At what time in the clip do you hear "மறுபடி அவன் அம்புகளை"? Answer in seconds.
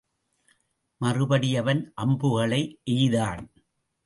1.01-2.61